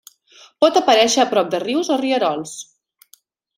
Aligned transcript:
Pot 0.63 0.79
aparèixer 0.81 1.21
a 1.25 1.27
prop 1.35 1.53
de 1.57 1.61
rius 1.65 1.93
o 1.99 2.01
rierols. 2.03 2.57